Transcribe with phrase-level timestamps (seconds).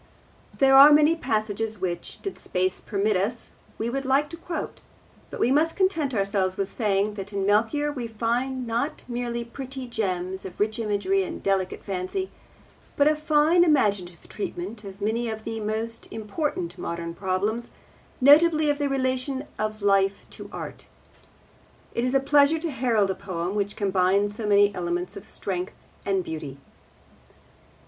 [0.57, 4.81] There are many passages which, did space permit us, we would like to quote,
[5.29, 9.85] but we must content ourselves with saying that in Melchior we find not merely pretty
[9.85, 12.31] gems of rich imagery and delicate fancy,
[12.97, 17.69] but a fine imaginative treatment of many of the most important modern problems,
[18.19, 20.87] notably of the relation of life to art.
[21.93, 25.73] It is a pleasure to herald a poem which combines so many elements of strength
[26.07, 26.57] and beauty.